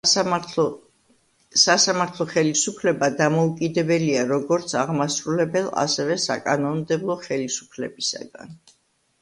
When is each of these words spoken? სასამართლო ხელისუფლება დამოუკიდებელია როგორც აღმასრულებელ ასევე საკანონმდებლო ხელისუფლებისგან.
სასამართლო 1.63 2.25
ხელისუფლება 2.31 3.11
დამოუკიდებელია 3.19 4.23
როგორც 4.33 4.73
აღმასრულებელ 4.85 5.71
ასევე 5.83 6.19
საკანონმდებლო 6.25 7.21
ხელისუფლებისგან. 7.29 8.61